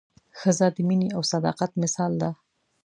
ښځه 0.39 0.67
د 0.75 0.77
مینې 0.87 1.07
او 1.15 1.21
صداقت 1.33 1.71
مثال 1.83 2.11
ده. 2.21 2.29